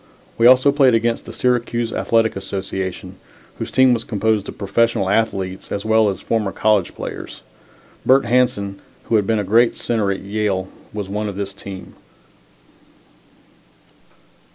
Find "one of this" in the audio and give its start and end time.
11.07-11.53